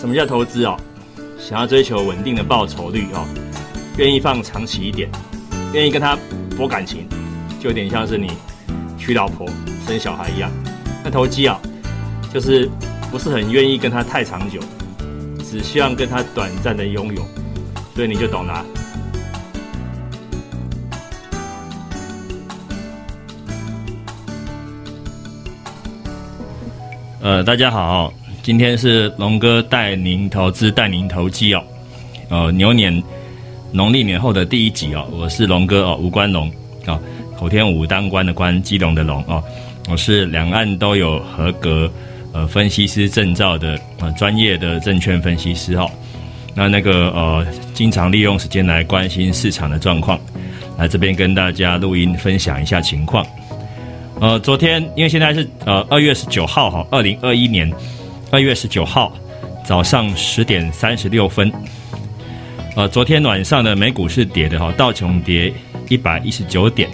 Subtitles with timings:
[0.00, 0.78] 什么叫投资哦？
[1.38, 3.28] 想要追求稳定的报酬率哦，
[3.98, 5.10] 愿意放长期一点，
[5.74, 6.16] 愿意跟他
[6.56, 7.06] 博感情，
[7.60, 8.32] 就有点像是你
[8.96, 9.46] 娶老婆
[9.86, 10.50] 生小孩一样。
[11.04, 11.60] 那投机啊，
[12.32, 12.66] 就是
[13.10, 14.58] 不是很愿意跟他太长久，
[15.44, 17.22] 只希望跟他短暂的拥有，
[17.94, 18.64] 所以你就懂了。
[27.20, 28.10] 呃，大家好。
[28.42, 31.62] 今天是龙哥带您投资，带您投机哦。
[32.30, 33.02] 呃，牛年
[33.70, 36.50] 农历年后的第一集哦，我是龙哥哦，吴关龙
[36.86, 36.98] 啊，
[37.36, 39.44] 口天武当官的官，基隆的龙哦。
[39.90, 41.90] 我是两岸都有合格
[42.32, 45.88] 呃分析师证照的呃专业的证券分析师哦。
[46.54, 50.18] 那那个呃，经常利用时间来关心市场的状况，
[50.78, 53.24] 来这边跟大家录音分享一下情况。
[54.18, 57.70] 呃，昨天因为现在是呃二月十九号哈，二零二一年。
[58.32, 59.12] 二月十九号
[59.66, 61.52] 早上十点三十六分，
[62.76, 65.52] 呃，昨天晚上的美股是跌的哈，道琼跌
[65.88, 66.88] 一百一十九点，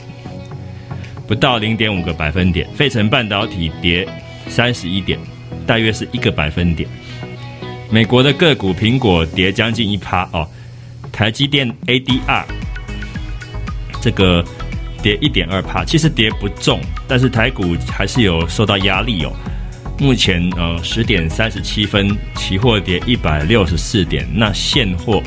[1.26, 4.08] 不到零点五个百分点，费城半导体跌
[4.48, 5.18] 三十一点，
[5.66, 6.88] 大约是一个百分点。
[7.90, 10.48] 美国的个股，苹果跌将近一趴哦，
[11.12, 12.44] 台积电 ADR
[14.00, 14.42] 这个
[15.02, 19.32] 跌一点二趴，其实跌不重，但是台股还是有受到压力哦。
[19.98, 25.22] 目前呃十点三十七分，期货跌一百六十四点，那现货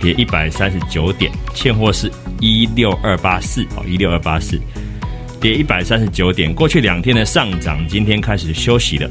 [0.00, 4.60] 跌一百三十九点，现货是一六二八四哦，一六二八四，
[5.40, 6.52] 跌一百三十九点。
[6.52, 9.08] 过去两天的上涨，今天开始休息了。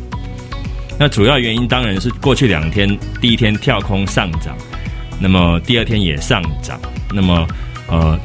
[1.00, 2.88] 那主要原因当然是过去两天
[3.22, 4.54] 第一天跳空上涨，
[5.18, 6.78] 那么第二天也上涨，
[7.14, 7.48] 那么
[7.88, 8.20] 呃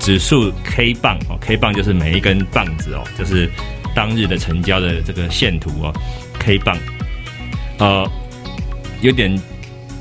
[0.00, 3.50] 指数 K 棒哦，K 棒就是每一根棒子哦，就是。
[3.94, 5.92] 当日的成交的这个线图哦
[6.38, 6.76] ，K 棒，
[7.78, 8.10] 呃，
[9.00, 9.40] 有点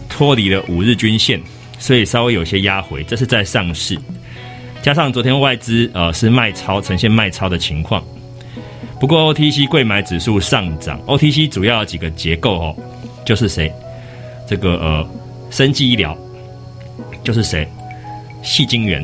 [0.09, 1.41] 脱离了五日均线，
[1.79, 3.03] 所以稍微有些压回。
[3.03, 3.97] 这是在上市，
[4.81, 8.03] 加上昨天外资呃是卖超，呈现卖超的情况。
[8.99, 12.75] 不过 OTC 贵买指数上涨，OTC 主要几个结构哦，
[13.25, 13.71] 就是谁？
[14.47, 15.09] 这个呃，
[15.49, 16.15] 生技医疗，
[17.23, 17.67] 就是谁？
[18.43, 19.03] 细晶圆。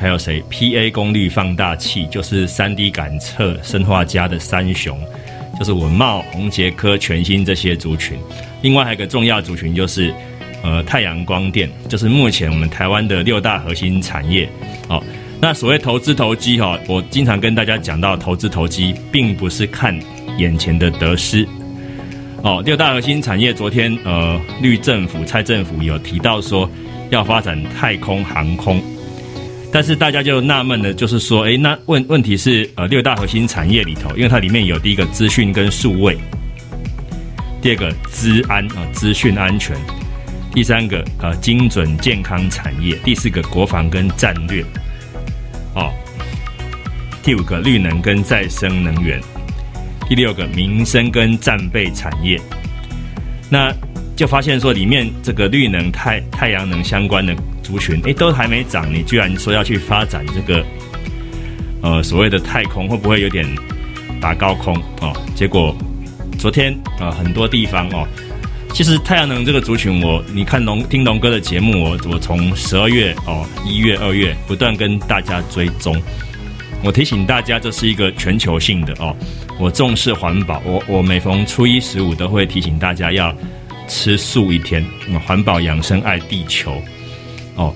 [0.00, 4.98] 还有谁？PA 功率放大器就是三 D 感测生化家的三雄，
[5.58, 8.18] 就是文茂、宏杰科、全新这些族群。
[8.62, 10.10] 另外还有一个重要族群就是，
[10.62, 14.48] 呃，太阳光电，就是目前我们台湾的六大核心产业。
[14.88, 15.04] 哦，
[15.38, 19.94] 那所谓投资投机哈，我经常跟大家讲到，投资投机并不是看
[20.38, 21.46] 眼前的得失。
[22.42, 26.66] 哦，六大核心产业，昨天呃，绿政府、蔡政府有提到说
[27.10, 28.82] 要发展太空航空。
[29.72, 36.18] 但是大家就纳闷了，就是说，哎，那问问题是，呃，六大核心产业里头，因为它里面有第一个资讯跟数位，
[37.62, 39.76] 第二个资安啊，资讯安全，
[40.52, 44.64] 第三个呃精准健康产业，第四个国防跟战略，
[45.76, 45.92] 哦，
[47.22, 49.20] 第五个绿能跟再生能源，
[50.08, 52.40] 第六个民生跟战备产业，
[53.48, 53.72] 那
[54.16, 57.32] 就发现说里面这个绿能太太阳能相关的。
[57.70, 60.64] 族群哎，都还没涨，你居然说要去发展这个
[61.82, 63.46] 呃所谓的太空，会不会有点
[64.20, 65.16] 打高空哦？
[65.36, 65.74] 结果
[66.36, 68.04] 昨天啊，很多地方哦，
[68.74, 75.96] 其实太阳能这个族群，我你看龙听龙哥的节目，我我从十二月哦一月二月不断跟大家追踪，
[76.82, 79.14] 我提醒大家这是一个全球性的哦，
[79.60, 83.32] 我重视环保，我我每逢初一十五都会提醒大家要
[83.86, 84.84] 吃素一天，
[85.24, 86.82] 环保养生爱地球。
[87.56, 87.74] 哦，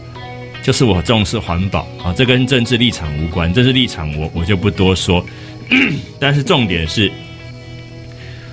[0.62, 5.24] 就是我重视环保啊，这跟政治立场无关，政治立场我我就不多说。
[6.20, 7.10] 但是重点是，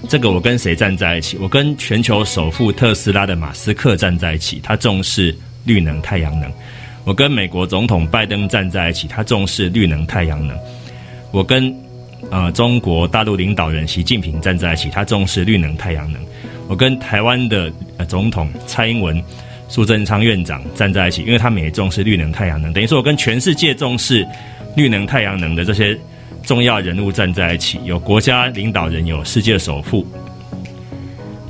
[0.07, 1.37] 这个我跟谁站在一起？
[1.37, 6.49] 我跟全球首富特斯拉的马斯克站在一起，他重视绿能太阳能；
[7.03, 10.55] 我跟美国总统拜登站在一起，他重视绿能太阳能；
[11.31, 11.73] 我跟
[12.29, 16.21] 呃中国大陆领导人习近平站在一起，他重视绿能太阳能；
[16.69, 17.71] 我跟台湾的
[18.07, 19.21] 总统蔡英文。
[19.71, 24.27] 苏贞昌院长站在一起，因为他们也重视绿能太阳能，等于说我跟全世界重视
[24.75, 25.97] 绿能太阳能的这些
[26.43, 30.05] 重要人物站在一起，有国家领导人，有世界首富，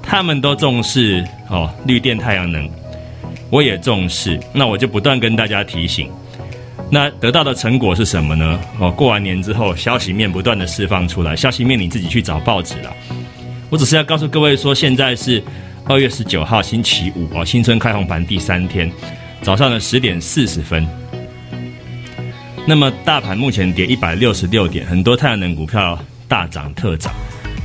[0.03, 2.69] 他们都重视哦绿电太阳能，
[3.49, 6.07] 我也重视，那我就不断跟大家提醒，
[6.91, 8.59] 那得到的成果是什么呢？
[8.79, 12.95] 哦，过完年之后，消息面不断的释放出来，消息面你自己去找报纸了，
[13.71, 15.43] 我只是要告诉各位说，现在是。
[15.85, 18.89] 二月十九号星期五哦，新春开红盘第三天，
[19.41, 20.87] 早上的十点四十分。
[22.65, 27.11] 那么大盘目前跌一百六十六点，很多太阳能股票大涨特涨。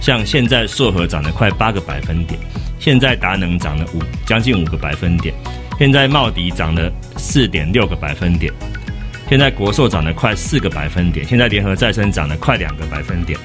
[0.00, 2.40] 像现在硕和涨了快八个百分点，
[2.80, 5.34] 现在达能涨了五将近五个百分点，
[5.78, 8.52] 现在茂迪涨了四点六个百分点，
[9.28, 13.38] 现在国硕涨了快四个百分点，现在联合再生涨了快两个百分点，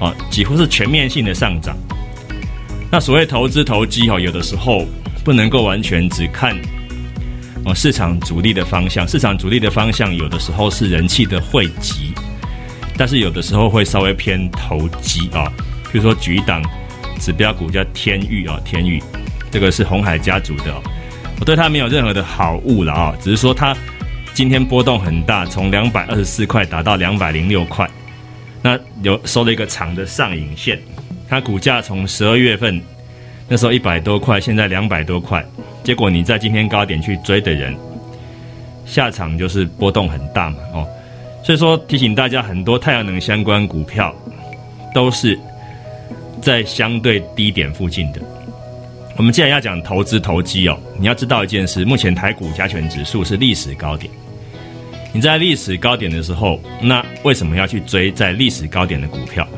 [0.00, 1.76] 哦，几乎是全面性的上涨。
[2.92, 4.84] 那所谓投资投机哦，有的时候
[5.24, 6.54] 不能够完全只看
[7.64, 12.12] 哦市场主力的方向，市场主力的方向有的时候是人气的汇集。
[12.98, 15.50] 但是有的时候会稍微偏投机啊，
[15.90, 16.62] 比如说举一档
[17.18, 19.02] 指标股叫天域啊，天域
[19.50, 20.74] 这个是红海家族的，
[21.40, 23.74] 我对它没有任何的好恶了啊，只是说它
[24.34, 27.90] 今天波动很大，从两百二十四块达到两百零六块，
[28.60, 30.78] 那有收了一个长的上影线，
[31.32, 32.78] 它股价从十二月份
[33.48, 35.42] 那时候一百多块，现在两百多块，
[35.82, 37.74] 结果你在今天高点去追的人，
[38.84, 40.86] 下场就是波动很大嘛，哦。
[41.42, 44.14] 所以说提醒大家，很多太阳能相关股票
[44.94, 45.40] 都是
[46.42, 48.20] 在相对低点附近的。
[49.16, 54.12] 我们既然要讲投资投机哦，你要知道一件事：目前台股加权指数是历史高点。
[55.14, 59.48] 你在历史高点的时候，那为什么要去追在历史高点的股票？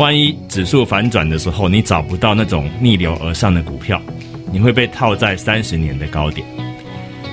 [0.00, 4.00] 万一指数反转的时候，你找不到那种逆流而上的股票，
[4.50, 6.46] 你会被套在三十年的高点。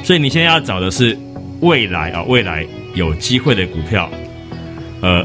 [0.04, 1.18] 所以你现在要找的是
[1.62, 2.68] 未来啊，未来。
[2.94, 4.10] 有机会的股票，
[5.02, 5.24] 呃，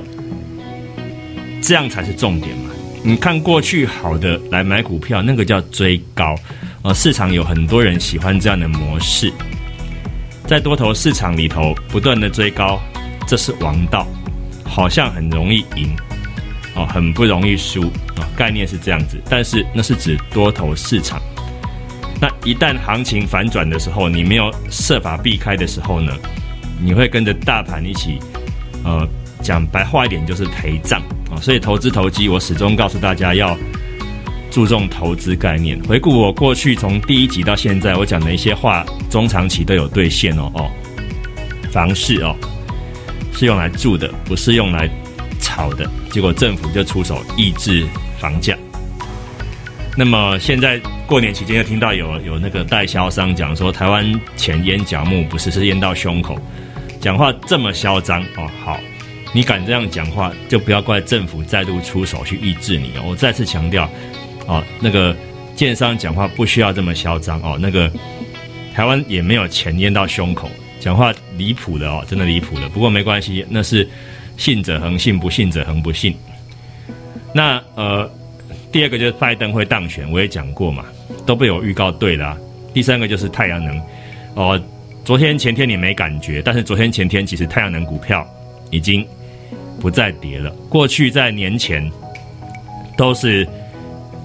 [1.62, 2.70] 这样才是重点嘛。
[3.02, 6.36] 你看过去好的来买股票，那个叫追高
[6.82, 6.92] 啊。
[6.92, 9.32] 市场有很多人喜欢这样的模式，
[10.46, 12.78] 在多头市场里头不断的追高，
[13.26, 14.06] 这是王道，
[14.64, 15.96] 好像很容易赢
[16.74, 17.82] 哦，很不容易输
[18.16, 18.28] 啊。
[18.36, 21.20] 概念是这样子，但是那是指多头市场。
[22.20, 26.12] 那一旦行情反转的时候，你没有设法避开的时候呢？
[26.80, 28.18] 你会跟着大盘一起，
[28.84, 29.08] 呃，
[29.42, 31.38] 讲白话一点就是陪葬啊。
[31.40, 33.56] 所以投资投机，我始终告诉大家要
[34.50, 35.80] 注重投资概念。
[35.84, 40.70] 回顾我过去从第一集到现在，我讲的一些话，中长期都有兑现哦哦。
[41.70, 42.36] 房市哦，
[43.32, 44.88] 是用来住的，不是用来
[45.40, 45.88] 炒的。
[46.12, 47.84] 结果政府就出手抑制
[48.20, 48.56] 房价。
[49.96, 56.38] 那么现在过年期间又听到有有那个代销商讲说，台湾钱淹脚木，不是是淹到胸口。
[57.00, 58.78] 讲话这么嚣张哦，好，
[59.34, 63.02] 你敢这样讲话，就不要怪政府再度出手去抑制你哦。
[63.08, 63.90] 我再次强调，
[64.46, 65.14] 哦，那个
[65.56, 67.58] 建商讲话不需要这么嚣张哦。
[67.60, 67.90] 那个
[68.74, 70.48] 台湾也没有钱淹到胸口，
[70.78, 72.68] 讲话离谱的哦，真的离谱的。
[72.68, 73.86] 不过没关系，那是
[74.36, 76.14] 信者恒信，不信者恒不信。
[77.34, 78.10] 那呃，
[78.70, 80.84] 第二个就是拜登会当选，我也讲过嘛，
[81.24, 82.36] 都被我预告对了。
[82.74, 83.80] 第三个就是太阳能，
[84.34, 84.60] 哦。
[85.04, 88.24] 昨天前天你没感觉，但是昨天前天其实太阳能股票
[88.70, 89.04] 已经
[89.80, 90.48] 不再跌了。
[90.68, 91.90] 过去在年前
[92.96, 93.44] 都是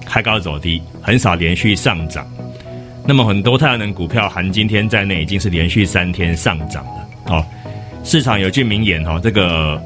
[0.06, 2.24] 开高走低，很少连续上涨。
[3.04, 7.08] 那么很多太阳能股票含今天在内，已经是连续三天上涨了。
[7.26, 7.44] 哦，
[8.04, 9.82] 市场有句名言哦，这个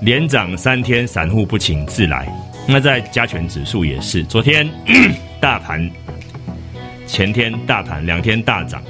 [0.00, 2.28] 连涨三天，散户不请自来。
[2.66, 4.68] 那在加权指数也是，昨天
[5.40, 5.90] 大盘。
[7.06, 8.82] 前天大盘两天大涨，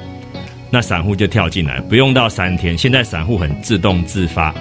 [0.70, 2.76] 那散户就跳进来，不用到三天。
[2.76, 4.52] 现在散户很自动自发，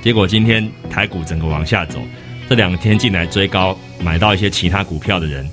[0.00, 1.98] 结果今天台股整个往下走，
[2.48, 5.44] 这两天进来追高买到一些其他股票的人，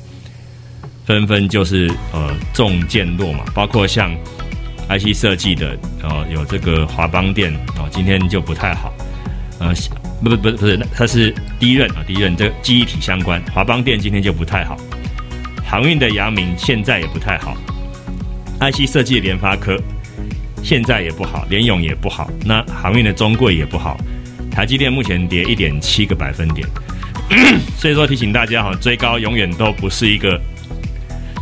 [1.05, 4.15] 纷纷就是呃中箭落嘛，包括像
[4.87, 8.93] IC 设计的呃有这个华邦电哦，今天就不太好，
[9.59, 9.73] 呃
[10.21, 14.77] 不不不不是，它是第一任啊第一任这个记忆体相关，华邦电今天就不太好。
[15.65, 17.55] 航运的阳明现在也不太好
[18.59, 19.77] ，IC 设计的联发科
[20.63, 23.97] 现在也不好，联勇也不好，那航运的中贵也不好，
[24.51, 26.67] 台积电目前跌一点七个百分点，
[27.77, 30.41] 所以说提醒大家哈，追高永远都不是一个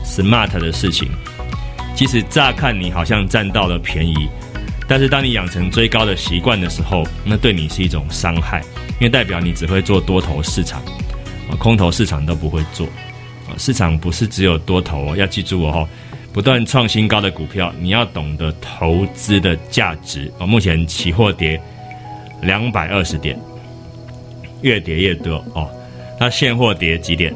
[0.04, 1.10] smart 的事情。
[1.96, 4.30] 即使乍看你好像占到了便宜，
[4.88, 8.62] 但是当你养成追高的习惯的时候，那对你是一种伤害，
[9.00, 10.82] 因为代表你只会做多头市场，
[11.50, 12.88] 啊空头市场都不会做。
[13.48, 15.88] 啊市场不是只有多头哦，要记住哦，
[16.32, 20.46] 不断创新高的股票，你要懂得投资的价值哦。
[20.46, 21.60] 目前期货跌
[22.42, 23.38] 两百二十点，
[24.62, 25.70] 越跌越多哦。
[26.20, 27.34] 那现货跌几点？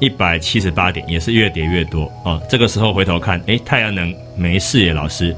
[0.00, 2.42] 一百七十八点，也是越跌越多哦。
[2.48, 5.34] 这个时候回头看，哎，太阳能没事耶，老师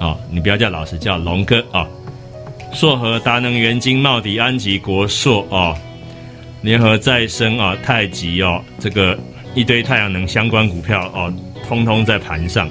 [0.00, 1.86] 哦，你不要叫老师，叫龙哥啊。
[2.72, 5.76] 硕和达能、元晶、茂迪、安吉、国硕哦。
[6.62, 9.16] 联合再生啊，太极哦，这个
[9.54, 11.32] 一堆太阳能相关股票哦，
[11.68, 12.68] 通通在盘上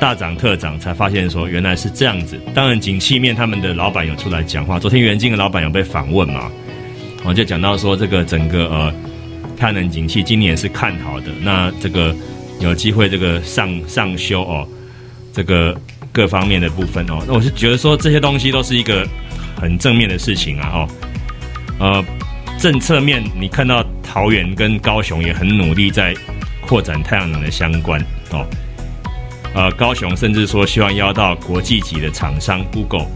[0.00, 2.40] 大涨特涨，才发现说原来是这样子。
[2.54, 4.78] 当然，景气面他们的老板有出来讲话。
[4.78, 6.50] 昨天元晶的老板有被访问嘛？
[7.24, 8.94] 我就讲到说这个整个呃
[9.56, 12.14] 太阳能景气今年是看好的，那这个
[12.60, 14.66] 有机会这个上上修哦，
[15.38, 15.72] 这个
[16.10, 19.06] 各方面的部分哦，那我是觉得说这些东西都是一个
[19.56, 20.88] 很正面的事情啊哦，
[21.78, 22.04] 呃，
[22.58, 26.12] 政策面你看到桃园跟高雄也很努力在
[26.66, 28.44] 扩展太阳能的相关哦。
[29.54, 33.06] 呃，高雄甚至说希望邀到国际级的厂商 Google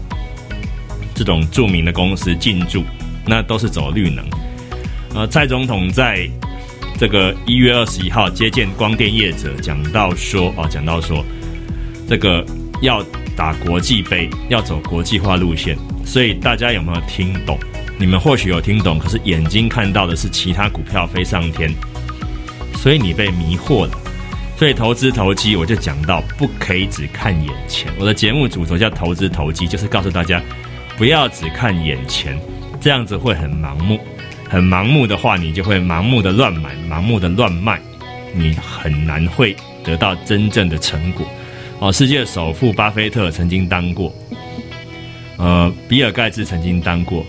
[1.13, 2.85] 这种著名的公司进驻，
[3.27, 4.23] 那都是走绿能。
[5.13, 6.25] 呃，蔡总统在
[6.97, 11.21] 这个一月二十一号接见光电业者，讲到说哦，讲到说
[12.13, 12.45] 这个
[12.83, 13.03] 要
[13.35, 15.75] 打国际杯，要走国际化路线。
[16.05, 17.57] 所以大家有没有听懂？
[17.97, 21.73] 你们或许有听懂，可是眼睛看到的是其他股票飞上天，
[22.75, 23.91] 所以你被迷惑了。
[24.55, 27.91] 所以投资投机，我就讲到不可以只看眼前。
[27.97, 30.39] 我的节目主轴叫投资投机，就是告诉大家
[30.95, 32.39] 不要只看眼前，
[32.79, 33.99] 这样子会很盲目。
[34.47, 37.81] 很盲目的话，你就会盲目的乱买，盲目的乱卖，
[38.35, 41.25] 你很难会得到真正的成果。
[41.83, 44.09] 哦，世界首富巴菲特曾经当过，
[45.35, 47.25] 呃，比尔盖茨曾经当过，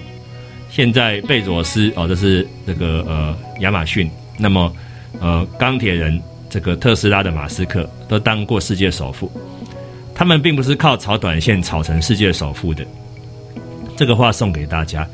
[0.70, 4.08] 现在贝佐斯哦，这是这个呃亚马逊，
[4.38, 4.72] 那么
[5.20, 6.22] 呃钢铁人。
[6.48, 9.28] 这个特斯拉的马斯克都当过世界首富，
[10.14, 12.86] 他们并不是靠炒短线炒成世界首富的。
[13.96, 15.04] 这个话送给大家，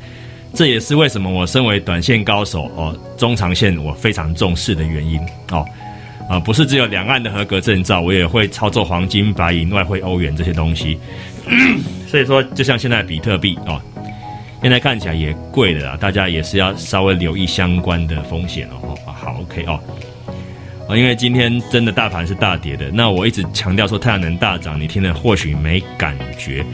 [0.53, 5.19] 这也是为什么我身为短线高手哦，中长线我非常重视的原因
[5.49, 5.65] 哦。
[6.31, 10.97] 啊，不是只有两岸的合格证照，我也会操作黄金、白银、外汇、欧元这些东西。
[12.07, 13.81] 所以说，就像现在比特币哦，
[14.61, 18.95] 现在看起来也贵的啦，大家也是要稍微留意相关的风险哦。
[19.05, 19.77] 好，OK 哦。
[20.95, 26.65] 因为今天真的大盘是大跌的，那我一直强调说太阳能大涨，你听了或许没感觉，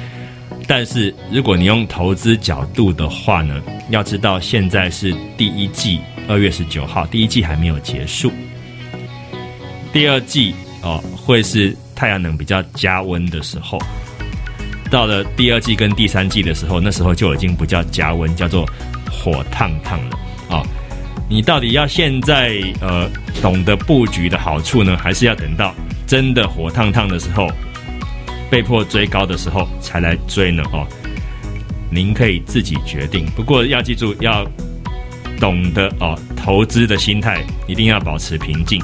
[0.67, 3.59] 但是如果你用投资角度的话呢，
[3.89, 8.31] 要知道现在是第一季二月十九号，第一季还没有结束，
[9.97, 13.79] 第二季哦会是太阳能比较加温的时候，
[14.91, 18.63] 到了第二季跟第三季的时候，那时候就已经不叫加温，叫做
[19.11, 20.19] 火烫烫了
[20.55, 20.61] 啊。
[21.27, 23.09] 你到底要现在呃
[23.41, 25.73] 懂得布局的好处呢，还是要等到
[26.05, 27.49] 真的火烫烫的时候，
[28.51, 30.61] 被迫追高的时候才来追呢？
[30.71, 30.85] 哦，
[31.89, 33.25] 您可以自己决定。
[33.35, 34.47] 不过要记住，要
[35.39, 38.79] 懂得哦，投资的心态一定要保持平静，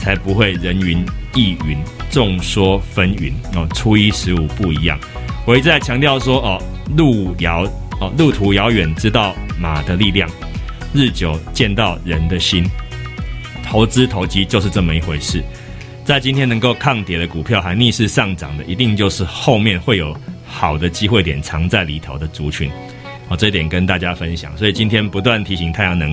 [0.00, 1.04] 才不会人云
[1.34, 1.78] 亦云、
[2.10, 3.68] 众说纷纭哦。
[3.74, 4.98] 初一十五不一样，
[5.46, 6.62] 我一直在强调说哦，
[6.96, 7.64] 路遥
[8.00, 10.28] 哦，路途遥远，知道马的力量。
[10.92, 12.64] 日久见到人的心，
[13.62, 15.40] 投资投机就是这么一回事。
[16.04, 22.68] 在今天能够抗跌的股票还逆势上涨的，一定就是后面会有好的机会点藏在里头的族群。
[23.28, 24.56] 哦，这点跟大家分享。
[24.56, 26.12] 所以今天不断提醒太阳能，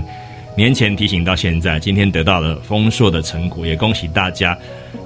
[0.58, 4.58] 年前提醒到现在，今天得到了丰硕的成果，也恭喜大家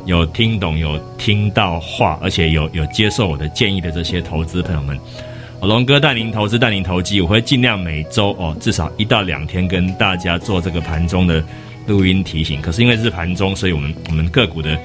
[0.06, 4.98] 有听懂、有听到话，而且有有接受我的建议的这些投资朋友们。
[5.62, 11.44] 龙哥带您投资，带您投机，我会尽量每周哦，至少一到两天跟大家做这个盘中的
[11.86, 12.62] 录音提醒。
[12.62, 14.80] 可是因为是盘中，所以我们我们个股的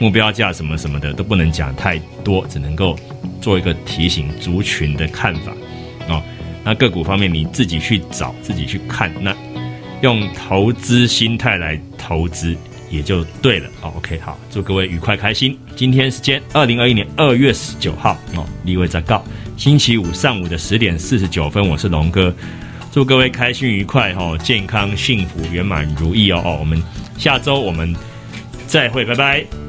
[0.00, 2.98] 目标价什么什么的都不能讲太多，只能够
[3.40, 5.52] 做一个提醒族群的看法
[6.08, 6.20] 哦。
[6.64, 9.32] 那个股方面你自己去找，自己去看，那
[10.00, 12.56] 用投资心态来投资
[12.90, 13.68] 也就对了。
[13.80, 15.58] OK，好，祝各位愉快开心。
[15.74, 19.24] 今天时间二零二一年二月十九号哦，立位在告。
[19.56, 22.32] 星期五上午的十点四十九分，我是龙哥，
[22.92, 26.82] 祝各位开心愉快哦，健康幸福圆满如意哦哦，我们
[27.16, 27.94] 下周我们
[28.66, 29.67] 再会，拜拜。